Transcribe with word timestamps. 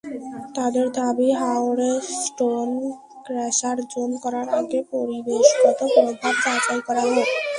তাদের 0.55 0.87
দাবি—হাওরে 0.97 1.91
stone 2.17 2.69
crusher 3.25 3.77
zone 3.91 4.11
করার 4.23 4.47
আগে 4.59 4.79
পরিবেশগত 4.91 5.79
প্রভাব 5.93 6.35
যাচাই 6.45 6.79
করা 6.87 7.03
হোক। 7.07 7.27